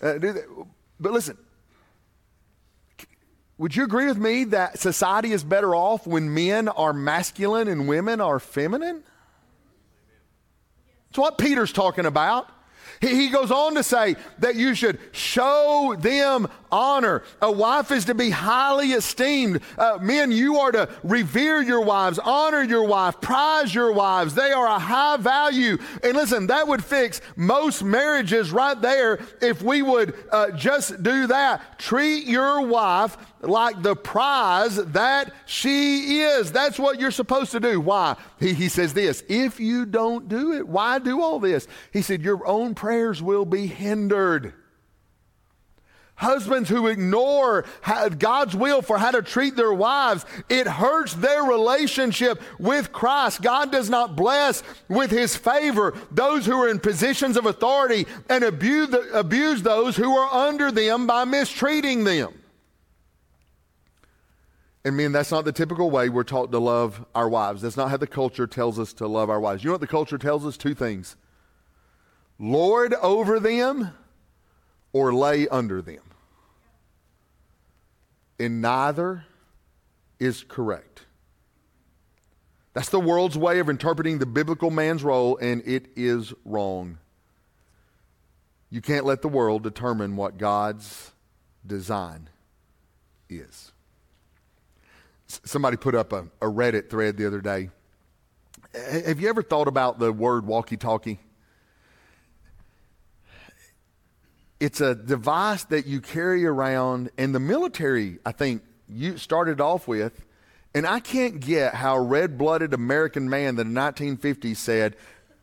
[0.00, 0.44] uh, do that.
[1.00, 1.36] But listen,
[3.58, 7.88] would you agree with me that society is better off when men are masculine and
[7.88, 9.02] women are feminine?
[11.08, 12.48] That's what Peter's talking about.
[13.00, 17.22] He goes on to say that you should show them honor.
[17.40, 19.60] A wife is to be highly esteemed.
[19.78, 24.34] Uh, men, you are to revere your wives, honor your wife, prize your wives.
[24.34, 25.78] They are a high value.
[26.02, 31.26] And listen, that would fix most marriages right there if we would uh, just do
[31.28, 31.78] that.
[31.78, 36.52] Treat your wife like the prize that she is.
[36.52, 37.80] That's what you're supposed to do.
[37.80, 38.16] Why?
[38.38, 41.66] He, he says this if you don't do it, why do all this?
[41.92, 44.54] He said, Your own prayers will be hindered.
[46.20, 47.64] Husbands who ignore
[48.18, 53.40] God's will for how to treat their wives, it hurts their relationship with Christ.
[53.40, 58.44] God does not bless with his favor those who are in positions of authority and
[58.44, 62.34] abuse, abuse those who are under them by mistreating them.
[64.84, 67.60] And men, that's not the typical way we're taught to love our wives.
[67.62, 69.62] That's not how the culture tells us to love our wives.
[69.62, 70.56] You know what the culture tells us?
[70.56, 71.16] Two things
[72.38, 73.92] Lord over them
[74.92, 76.02] or lay under them.
[78.38, 79.26] And neither
[80.18, 81.02] is correct.
[82.72, 86.98] That's the world's way of interpreting the biblical man's role, and it is wrong.
[88.70, 91.10] You can't let the world determine what God's
[91.66, 92.30] design
[93.28, 93.72] is.
[95.30, 97.70] Somebody put up a, a Reddit thread the other day.
[98.74, 101.20] Have you ever thought about the word walkie talkie?
[104.58, 109.88] It's a device that you carry around, and the military, I think, you started off
[109.88, 110.24] with.
[110.74, 114.96] And I can't get how a red blooded American man in the 1950s said,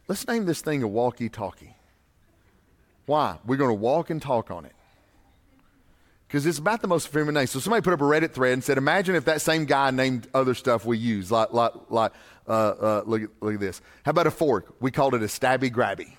[0.08, 1.76] let's name this thing a walkie talkie.
[3.06, 3.38] Why?
[3.46, 4.77] We're going to walk and talk on it
[6.28, 7.48] because it's about the most feminine name.
[7.48, 10.28] So somebody put up a Reddit thread and said, imagine if that same guy named
[10.34, 12.12] other stuff we use, like, like, like
[12.48, 13.82] uh, uh, look, look at this.
[14.04, 14.76] How about a fork?
[14.82, 16.16] We called it a stabby grabby.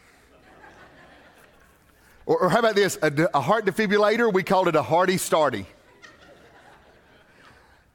[2.24, 2.98] or, or, how about this?
[3.02, 4.32] A, a heart defibrillator?
[4.32, 5.66] We called it a hearty starty.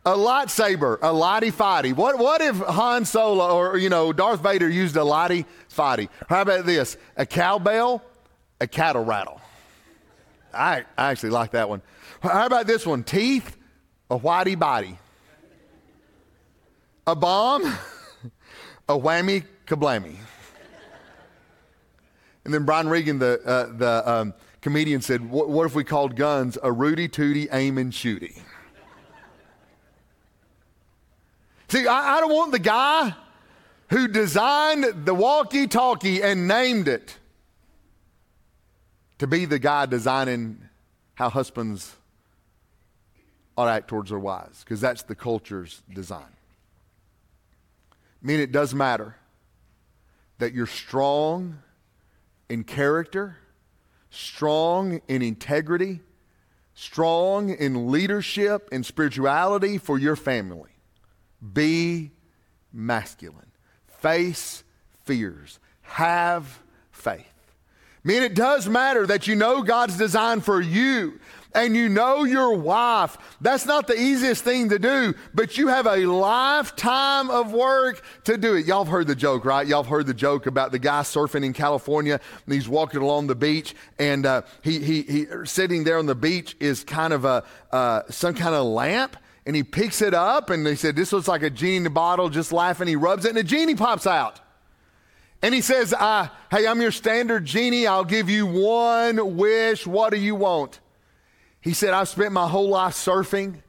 [0.05, 1.95] A lightsaber, a lighty fighty.
[1.95, 6.09] What, what if Han Solo or, you know, Darth Vader used a lighty fighty?
[6.27, 6.97] How about this?
[7.15, 8.03] A cowbell,
[8.59, 9.39] a cattle rattle.
[10.53, 11.81] I, I actually like that one.
[12.23, 13.03] How about this one?
[13.03, 13.57] Teeth,
[14.09, 14.97] a whitey body.
[17.05, 17.65] A bomb,
[18.87, 20.15] a whammy kablammy.
[22.45, 26.57] And then Brian Regan, the, uh, the um, comedian, said, what, if we called guns
[26.63, 28.39] a Rudy Tooty aim and shooty?
[31.67, 33.15] See, I, I don't want the guy
[33.89, 37.17] who designed the walkie talkie and named it
[39.19, 40.69] to be the guy designing
[41.15, 41.97] how husbands
[43.57, 46.35] ought to act towards their wives, because that's the culture's design.
[47.91, 49.15] I mean, it does matter
[50.39, 51.59] that you're strong
[52.49, 53.37] in character,
[54.09, 56.01] strong in integrity,
[56.73, 60.71] strong in leadership and spirituality for your family.
[61.53, 62.11] Be
[62.71, 63.51] masculine.
[63.99, 64.63] Face
[65.03, 65.59] fears.
[65.81, 66.59] Have
[66.91, 67.25] faith.
[68.03, 71.19] I mean, it does matter that you know God's design for you
[71.55, 73.17] and you know your wife.
[73.41, 78.37] That's not the easiest thing to do, but you have a lifetime of work to
[78.37, 78.65] do it.
[78.65, 79.65] Y'all have heard the joke, right?
[79.67, 83.27] Y'all have heard the joke about the guy surfing in California and he's walking along
[83.27, 87.25] the beach and uh, he, he, he sitting there on the beach is kind of
[87.25, 91.11] a, uh, some kind of lamp and he picks it up and he said, this
[91.11, 92.87] looks like a genie in bottle, just laughing.
[92.87, 94.39] He rubs it and a genie pops out.
[95.41, 97.85] And he says, uh, Hey, I'm your standard genie.
[97.85, 99.85] I'll give you one wish.
[99.85, 100.79] What do you want?
[101.63, 103.61] He said, I've spent my whole life surfing.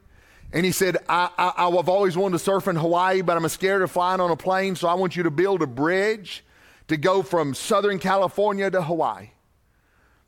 [0.51, 3.81] And he said, I, I, I've always wanted to surf in Hawaii, but I'm scared
[3.81, 6.43] of flying on a plane, so I want you to build a bridge
[6.87, 9.29] to go from Southern California to Hawaii.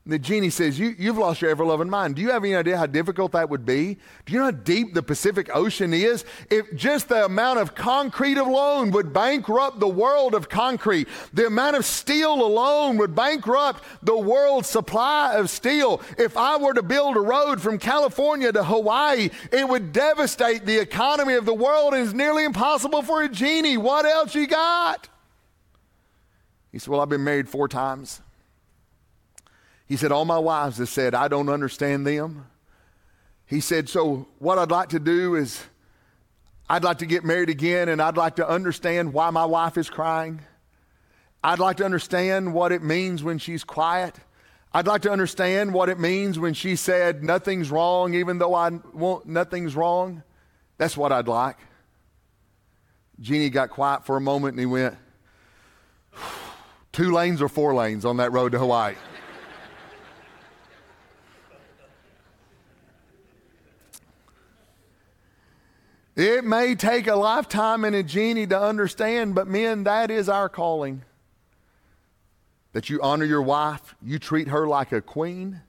[0.07, 2.15] The genie says, you, You've lost your ever loving mind.
[2.15, 3.97] Do you have any idea how difficult that would be?
[4.25, 6.23] Do you know how deep the Pacific Ocean is?
[6.49, 11.75] If just the amount of concrete alone would bankrupt the world of concrete, the amount
[11.75, 16.01] of steel alone would bankrupt the world's supply of steel.
[16.17, 20.79] If I were to build a road from California to Hawaii, it would devastate the
[20.79, 23.75] economy of the world and it's nearly impossible for a genie.
[23.75, 25.09] What else you got?
[26.71, 28.21] He said, Well, I've been married four times.
[29.87, 32.47] He said, All my wives have said, I don't understand them.
[33.45, 35.63] He said, So what I'd like to do is,
[36.69, 39.89] I'd like to get married again and I'd like to understand why my wife is
[39.89, 40.41] crying.
[41.43, 44.15] I'd like to understand what it means when she's quiet.
[44.73, 48.69] I'd like to understand what it means when she said, Nothing's wrong, even though I
[48.93, 50.23] want nothing's wrong.
[50.77, 51.57] That's what I'd like.
[53.19, 54.95] Genie got quiet for a moment and he went,
[56.91, 58.95] Two lanes or four lanes on that road to Hawaii?
[66.17, 70.49] It may take a lifetime and a genie to understand, but men, that is our
[70.49, 71.03] calling.
[72.73, 75.61] That you honor your wife, you treat her like a queen,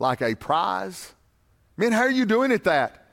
[0.00, 1.14] like a prize.
[1.76, 3.07] Men, how are you doing at that?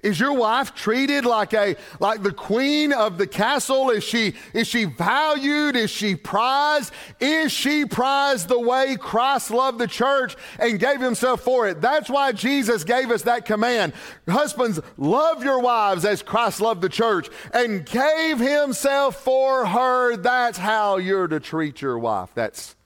[0.00, 3.90] Is your wife treated like a like the queen of the castle?
[3.90, 5.74] Is she is she valued?
[5.74, 6.92] Is she prized?
[7.18, 11.80] Is she prized the way Christ loved the church and gave himself for it?
[11.80, 13.92] That's why Jesus gave us that command.
[14.28, 20.16] Husbands, love your wives as Christ loved the church and gave himself for her.
[20.16, 22.30] That's how you're to treat your wife.
[22.34, 22.76] That's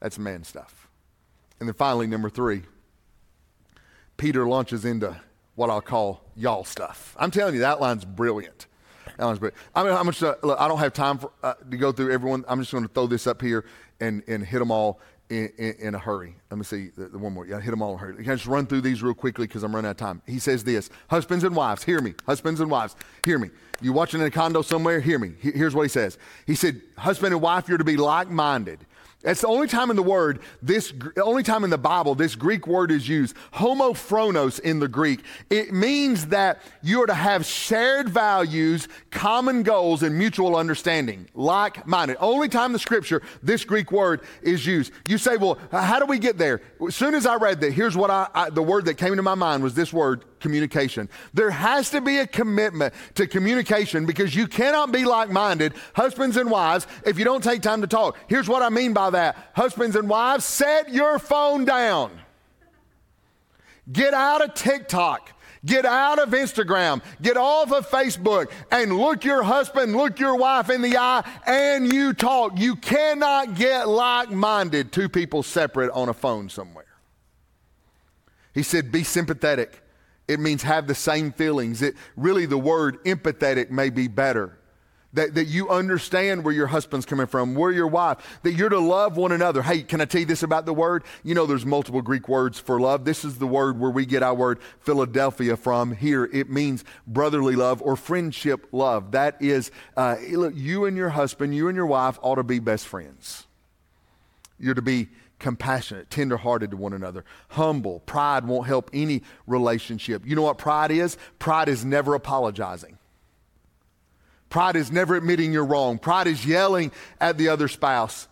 [0.00, 0.90] that's man stuff.
[1.60, 2.64] And then finally, number three,
[4.18, 5.16] Peter launches into
[5.58, 7.16] what I'll call y'all stuff.
[7.18, 8.68] I'm telling you, that line's brilliant.
[9.16, 9.60] That line's brilliant.
[9.74, 10.22] I mean, how much?
[10.22, 12.44] Uh, look, I don't have time for, uh, to go through everyone.
[12.46, 13.64] I'm just going to throw this up here
[13.98, 15.00] and, and hit them all
[15.30, 16.36] in, in, in a hurry.
[16.52, 17.44] Let me see the, the one more.
[17.44, 18.14] Yeah, hit them all in a hurry.
[18.14, 20.22] Can I just run through these real quickly because I'm running out of time.
[20.28, 22.14] He says this Husbands and wives, hear me.
[22.24, 22.94] Husbands and wives,
[23.24, 23.50] hear me.
[23.80, 25.00] You watching in a condo somewhere?
[25.00, 25.32] Hear me.
[25.40, 26.18] Here's what he says.
[26.46, 28.86] He said, Husband and wife, you're to be like minded.
[29.24, 32.68] It's the only time in the word, this only time in the Bible, this Greek
[32.68, 35.24] word is used, homophronos in the Greek.
[35.50, 41.84] It means that you are to have shared values, common goals, and mutual understanding, like
[41.84, 42.16] minded.
[42.20, 44.92] Only time the scripture this Greek word is used.
[45.08, 46.62] You say, well, how do we get there?
[46.86, 49.22] As soon as I read that, here's what I, I the word that came to
[49.22, 51.08] my mind was this word, communication.
[51.34, 56.36] There has to be a commitment to communication because you cannot be like minded, husbands
[56.36, 58.16] and wives, if you don't take time to talk.
[58.28, 62.10] Here's what I mean by that husbands and wives, set your phone down.
[63.90, 65.32] Get out of TikTok.
[65.64, 67.02] Get out of Instagram.
[67.20, 71.92] Get off of Facebook and look your husband, look your wife in the eye, and
[71.92, 72.58] you talk.
[72.58, 76.84] You cannot get like minded, two people separate on a phone somewhere.
[78.54, 79.82] He said, Be sympathetic
[80.28, 81.80] it means have the same feelings.
[81.80, 84.57] It really the word empathetic may be better.
[85.14, 88.78] That, that you understand where your husband's coming from, where your wife, that you're to
[88.78, 89.62] love one another.
[89.62, 91.02] Hey, can I tell you this about the word?
[91.24, 93.06] You know, there's multiple Greek words for love.
[93.06, 95.92] This is the word where we get our word Philadelphia from.
[95.92, 99.12] Here, it means brotherly love or friendship love.
[99.12, 102.58] That is, uh, look, you and your husband, you and your wife ought to be
[102.58, 103.46] best friends.
[104.58, 108.00] You're to be compassionate, tenderhearted to one another, humble.
[108.00, 110.26] Pride won't help any relationship.
[110.26, 111.16] You know what pride is?
[111.38, 112.97] Pride is never apologizing.
[114.48, 115.98] Pride is never admitting you're wrong.
[115.98, 118.28] Pride is yelling at the other spouse.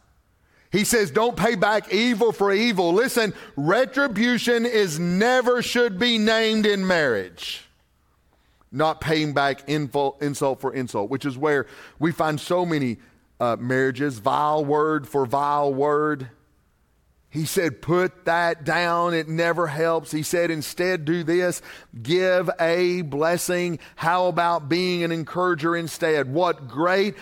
[0.73, 2.93] He says, Don't pay back evil for evil.
[2.93, 7.63] Listen, retribution is never should be named in marriage.
[8.73, 11.67] Not paying back insult for insult, which is where
[11.99, 12.99] we find so many
[13.39, 16.29] uh, marriages, vile word for vile word.
[17.37, 19.13] He said, put that down.
[19.13, 20.11] It never helps.
[20.11, 21.61] He said, instead, do this.
[22.03, 23.79] Give a blessing.
[23.95, 26.33] How about being an encourager instead?
[26.33, 27.15] What great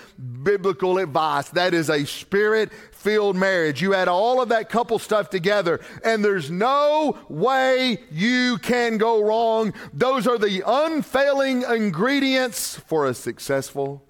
[0.44, 1.48] biblical advice.
[1.48, 3.82] That is a spirit filled marriage.
[3.82, 9.20] You add all of that couple stuff together, and there's no way you can go
[9.20, 9.74] wrong.
[9.92, 14.06] Those are the unfailing ingredients for a successful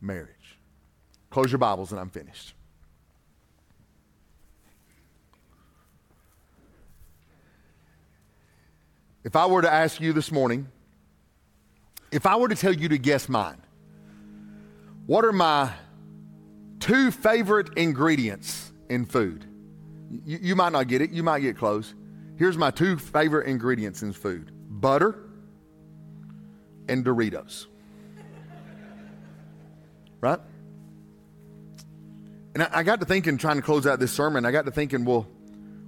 [0.00, 0.58] marriage.
[1.30, 2.55] Close your Bibles, and I'm finished.
[9.26, 10.68] If I were to ask you this morning,
[12.12, 13.60] if I were to tell you to guess mine,
[15.06, 15.72] what are my
[16.78, 19.44] two favorite ingredients in food?
[20.24, 21.92] You, you, might not get it, you might get close.
[22.36, 25.18] Here's my two favorite ingredients in food butter
[26.88, 27.66] and Doritos.
[30.20, 30.38] right?
[32.54, 34.70] And I, I got to thinking, trying to close out this sermon, I got to
[34.70, 35.26] thinking, well,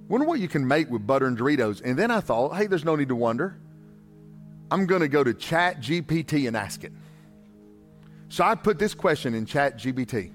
[0.09, 1.81] Wonder what you can make with butter and Doritos.
[1.85, 3.55] And then I thought, hey, there's no need to wonder.
[4.71, 6.91] I'm going to go to Chat GPT and ask it.
[8.27, 10.31] So I put this question in Chat GPT.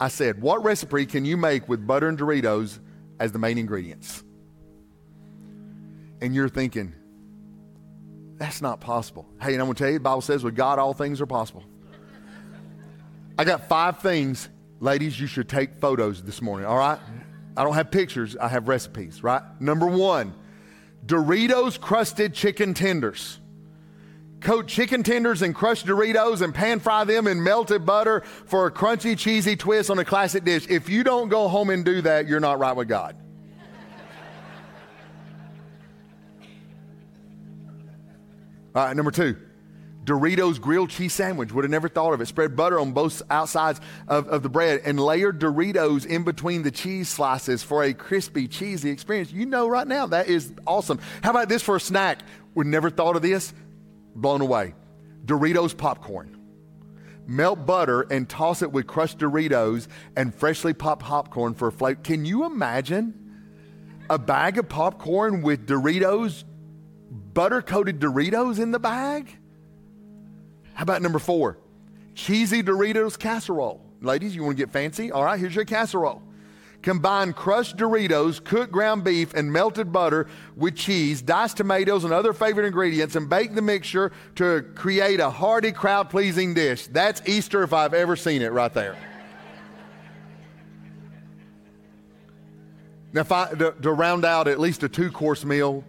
[0.00, 2.78] I said, what recipe can you make with butter and Doritos
[3.20, 4.24] as the main ingredients?
[6.22, 6.94] And you're thinking,
[8.38, 9.26] that's not possible.
[9.40, 11.26] Hey, and I'm going to tell you, the Bible says with God, all things are
[11.26, 11.64] possible.
[13.38, 14.48] I got five things,
[14.80, 16.98] ladies, you should take photos this morning, all right?
[17.56, 19.42] I don't have pictures, I have recipes, right?
[19.60, 20.34] Number one,
[21.06, 23.40] Doritos crusted chicken tenders.
[24.40, 28.70] Coat chicken tenders and crushed Doritos and pan fry them in melted butter for a
[28.70, 30.66] crunchy, cheesy twist on a classic dish.
[30.68, 33.16] If you don't go home and do that, you're not right with God.
[38.74, 39.36] All right, number two,
[40.06, 41.52] Doritos grilled cheese sandwich.
[41.52, 42.26] Would have never thought of it.
[42.26, 46.70] Spread butter on both outsides of, of the bread and layered Doritos in between the
[46.70, 49.32] cheese slices for a crispy, cheesy experience.
[49.32, 51.00] You know right now that is awesome.
[51.22, 52.20] How about this for a snack?
[52.54, 53.52] Would never thought of this.
[54.14, 54.74] Blown away.
[55.24, 56.32] Doritos popcorn
[57.28, 62.00] melt butter and toss it with crushed Doritos and freshly popped popcorn for a flavor.
[62.00, 63.12] Can you imagine
[64.08, 66.44] a bag of popcorn with Doritos,
[67.10, 69.36] butter coated Doritos in the bag?
[70.76, 71.56] How about number four?
[72.14, 73.80] Cheesy Doritos casserole.
[74.02, 75.10] Ladies, you want to get fancy?
[75.10, 76.22] All right, here's your casserole.
[76.82, 82.34] Combine crushed Doritos, cooked ground beef, and melted butter with cheese, diced tomatoes, and other
[82.34, 86.86] favorite ingredients, and bake the mixture to create a hearty, crowd pleasing dish.
[86.88, 88.98] That's Easter if I've ever seen it right there.
[93.14, 95.84] Now, if I, to, to, round out at least a two course meal,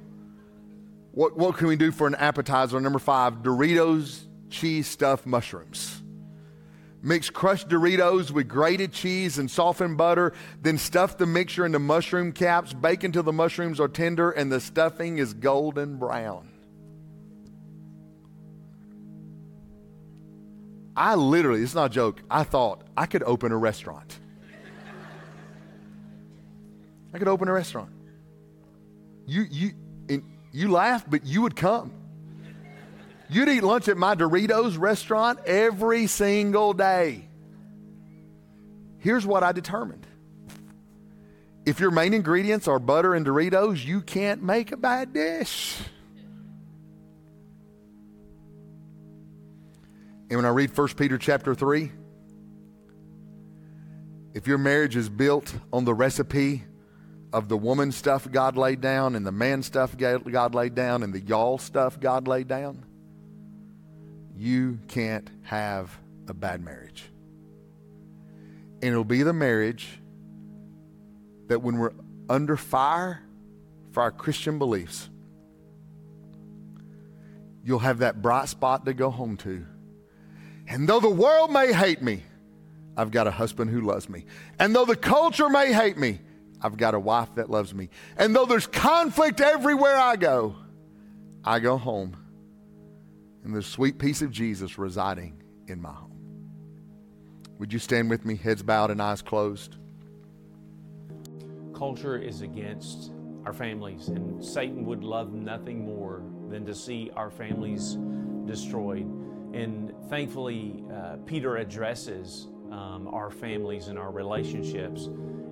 [1.12, 2.80] what, what can we do for an appetizer?
[2.80, 6.02] Number five Doritos cheese stuffed mushrooms.
[7.02, 12.32] Mix crushed Doritos with grated cheese and softened butter, then stuff the mixture into mushroom
[12.32, 16.50] caps, bake until the mushrooms are tender and the stuffing is golden brown.
[20.96, 24.20] I literally, it's not a joke, I thought I could open a restaurant.
[27.14, 27.92] I could open a restaurant.
[29.28, 29.72] You, you,
[30.10, 31.94] and you laugh, but you would come.
[33.30, 37.28] You'd eat lunch at my Doritos restaurant every single day.
[39.00, 40.08] Here's what I determined
[41.66, 45.76] if your main ingredients are butter and Doritos, you can't make a bad dish.
[50.30, 51.92] And when I read 1 Peter chapter 3,
[54.34, 56.64] if your marriage is built on the recipe
[57.34, 61.14] of the woman stuff God laid down and the man stuff God laid down and
[61.14, 62.86] the y'all stuff God laid down,
[64.38, 67.06] you can't have a bad marriage.
[68.82, 70.00] And it'll be the marriage
[71.48, 71.94] that when we're
[72.30, 73.24] under fire
[73.92, 75.10] for our Christian beliefs,
[77.64, 79.66] you'll have that bright spot to go home to.
[80.68, 82.24] And though the world may hate me,
[82.96, 84.26] I've got a husband who loves me.
[84.60, 86.20] And though the culture may hate me,
[86.62, 87.90] I've got a wife that loves me.
[88.18, 90.56] And though there's conflict everywhere I go,
[91.44, 92.18] I go home
[93.48, 96.12] and the sweet peace of Jesus residing in my home.
[97.60, 99.78] Would you stand with me, heads bowed and eyes closed?
[101.74, 103.14] Culture is against
[103.46, 107.98] our families, and Satan would love nothing more than to see our families
[108.46, 109.06] destroyed.
[109.54, 115.06] And thankfully, uh, Peter addresses um, our families and our relationships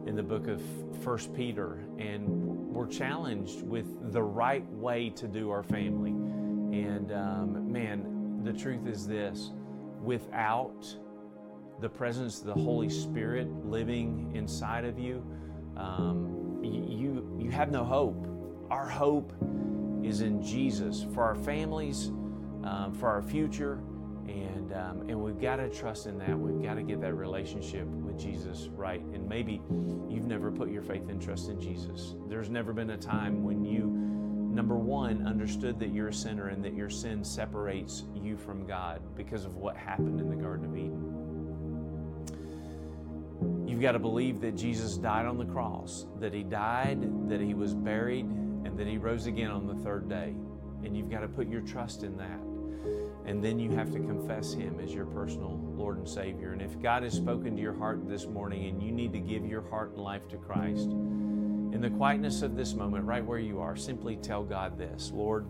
[0.05, 0.61] in the book of
[1.01, 2.27] First Peter, and
[2.73, 6.13] we're challenged with the right way to do our family.
[6.83, 9.51] And um, man, the truth is this
[10.01, 10.85] without
[11.79, 15.25] the presence of the Holy Spirit living inside of you,
[15.77, 18.27] um, you, you have no hope.
[18.69, 19.33] Our hope
[20.03, 22.07] is in Jesus for our families,
[22.63, 23.79] um, for our future,
[24.27, 26.37] and um, and we've got to trust in that.
[26.37, 29.01] We've got to get that relationship with Jesus right.
[29.01, 29.61] And maybe
[30.09, 32.15] you've never put your faith and trust in Jesus.
[32.27, 34.14] There's never been a time when you
[34.55, 39.01] number one, understood that you're a sinner and that your sin separates you from God
[39.15, 41.11] because of what happened in the Garden of Eden.
[43.67, 47.53] You've got to believe that Jesus died on the cross, that He died, that He
[47.53, 50.33] was buried, and that He rose again on the third day.
[50.83, 52.39] And you've got to put your trust in that.
[53.25, 56.53] And then you have to confess Him as your personal Lord and Savior.
[56.53, 59.45] And if God has spoken to your heart this morning and you need to give
[59.45, 60.89] your heart and life to Christ,
[61.75, 65.45] in the quietness of this moment, right where you are, simply tell God this Lord,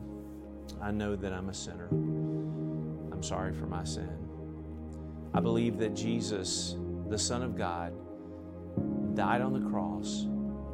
[0.81, 1.87] I know that I'm a sinner.
[1.91, 4.09] I'm sorry for my sin.
[5.35, 6.77] I believe that Jesus,
[7.09, 7.93] the Son of God,
[9.15, 10.25] died on the cross,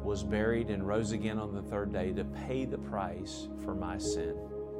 [0.02, 3.98] was buried, and rose again on the third day to pay the price for my
[3.98, 4.34] sin.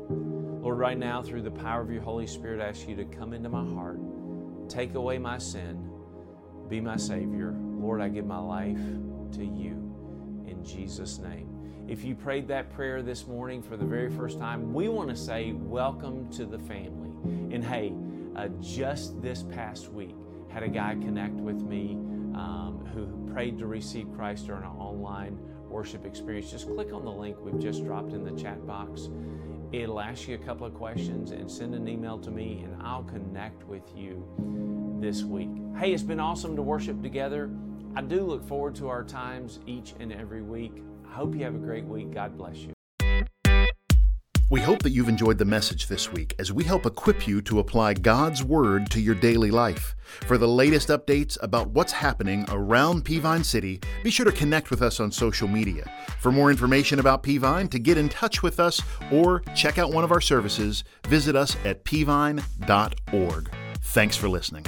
[0.08, 3.34] Lord, right now, through the power of your Holy Spirit, I ask you to come
[3.34, 4.00] into my heart,
[4.70, 5.90] take away my sin,
[6.70, 7.54] be my Savior.
[7.58, 8.80] Lord, I give my life
[9.32, 9.91] to you.
[10.64, 11.48] Jesus' name.
[11.88, 15.16] If you prayed that prayer this morning for the very first time, we want to
[15.16, 17.10] say welcome to the family.
[17.54, 17.92] And hey,
[18.36, 20.14] uh, just this past week,
[20.48, 21.92] had a guy connect with me
[22.34, 25.38] um, who prayed to receive Christ during an online
[25.68, 26.50] worship experience.
[26.50, 29.08] Just click on the link we've just dropped in the chat box.
[29.72, 33.04] It'll ask you a couple of questions and send an email to me, and I'll
[33.04, 34.24] connect with you
[35.00, 35.50] this week.
[35.76, 37.50] Hey, it's been awesome to worship together.
[37.94, 40.82] I do look forward to our times each and every week.
[41.10, 42.14] I hope you have a great week.
[42.14, 42.72] God bless you.
[44.52, 47.58] We hope that you've enjoyed the message this week as we help equip you to
[47.58, 49.94] apply God's Word to your daily life.
[50.26, 54.82] For the latest updates about what's happening around Peavine City, be sure to connect with
[54.82, 55.90] us on social media.
[56.18, 60.04] For more information about Peavine, to get in touch with us, or check out one
[60.04, 63.50] of our services, visit us at peavine.org.
[63.80, 64.66] Thanks for listening.